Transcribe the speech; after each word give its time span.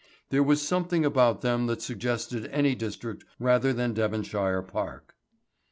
There 0.31 0.41
was 0.41 0.63
something 0.67 1.05
about 1.05 1.41
them 1.41 1.67
that 1.67 1.83
suggested 1.83 2.47
any 2.47 2.73
district 2.73 3.23
rather 3.37 3.71
than 3.71 3.93
Devonshire 3.93 4.63
Park. 4.63 5.13